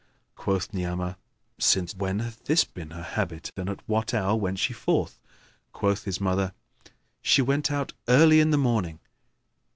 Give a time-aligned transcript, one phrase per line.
[0.35, 1.15] Quoth Ni'amah,
[1.59, 5.19] "Since when hath this been her habit and at what hour went she forth?"
[5.73, 6.53] Quoth his mother,
[7.21, 8.99] "She went out early in the morning."